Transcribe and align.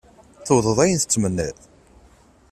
Tewwḍeḍ 0.45 0.77
ayen 0.83 0.99
tettmenniḍ? 0.99 1.57